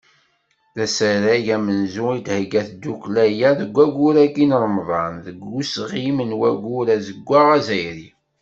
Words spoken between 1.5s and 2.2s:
amenzu i